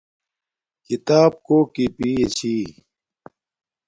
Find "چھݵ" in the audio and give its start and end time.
2.35-2.59